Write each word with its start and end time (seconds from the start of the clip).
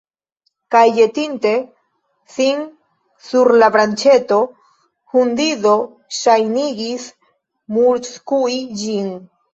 Kaj 0.75 0.79
ĵetinte 0.93 1.51
sin 2.37 2.63
sur 3.27 3.53
la 3.63 3.69
branĉeto, 3.75 4.39
hundido 5.15 5.75
ŝajnigis 6.21 7.07
mortskui 7.77 8.61
ĝin. 8.85 9.15